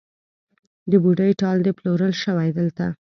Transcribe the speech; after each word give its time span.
د 0.89 0.91
بوډۍ 1.03 1.31
ټال 1.41 1.57
دی 1.65 1.71
پلورل 1.77 2.13
شوی 2.23 2.49
دلته 2.57 2.85